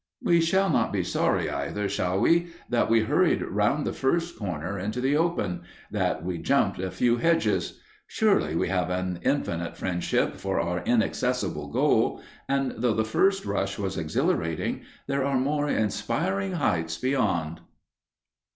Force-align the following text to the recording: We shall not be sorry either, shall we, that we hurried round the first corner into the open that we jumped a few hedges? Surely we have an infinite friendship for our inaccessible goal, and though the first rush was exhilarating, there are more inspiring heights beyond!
We 0.23 0.41
shall 0.41 0.71
not 0.71 0.91
be 0.91 1.03
sorry 1.03 1.47
either, 1.47 1.87
shall 1.87 2.19
we, 2.21 2.47
that 2.71 2.89
we 2.89 3.01
hurried 3.01 3.43
round 3.43 3.85
the 3.85 3.93
first 3.93 4.35
corner 4.39 4.79
into 4.79 4.99
the 4.99 5.15
open 5.15 5.61
that 5.91 6.25
we 6.25 6.39
jumped 6.39 6.79
a 6.79 6.89
few 6.89 7.17
hedges? 7.17 7.79
Surely 8.07 8.55
we 8.55 8.67
have 8.67 8.89
an 8.89 9.19
infinite 9.21 9.77
friendship 9.77 10.37
for 10.37 10.59
our 10.59 10.79
inaccessible 10.85 11.67
goal, 11.71 12.19
and 12.49 12.73
though 12.77 12.95
the 12.95 13.05
first 13.05 13.45
rush 13.45 13.77
was 13.77 13.95
exhilarating, 13.95 14.81
there 15.05 15.23
are 15.23 15.37
more 15.37 15.69
inspiring 15.69 16.53
heights 16.53 16.97
beyond! 16.97 17.61